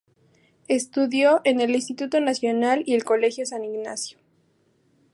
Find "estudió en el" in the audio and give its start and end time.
0.67-1.75